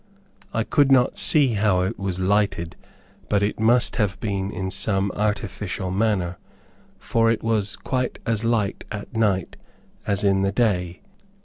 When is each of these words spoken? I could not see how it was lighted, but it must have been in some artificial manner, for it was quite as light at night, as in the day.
I 0.51 0.63
could 0.63 0.91
not 0.91 1.19
see 1.19 1.49
how 1.49 1.81
it 1.81 1.99
was 1.99 2.17
lighted, 2.19 2.75
but 3.29 3.43
it 3.43 3.59
must 3.59 3.97
have 3.97 4.19
been 4.19 4.49
in 4.49 4.71
some 4.71 5.11
artificial 5.11 5.91
manner, 5.91 6.39
for 6.97 7.29
it 7.29 7.43
was 7.43 7.75
quite 7.75 8.17
as 8.25 8.43
light 8.43 8.83
at 8.91 9.15
night, 9.15 9.57
as 10.07 10.23
in 10.23 10.41
the 10.41 10.51
day. 10.51 11.01